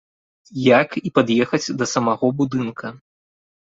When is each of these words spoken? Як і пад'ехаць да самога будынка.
Як 0.81 0.97
і 1.09 1.11
пад'ехаць 1.19 1.73
да 1.81 1.85
самога 1.93 2.33
будынка. 2.41 2.85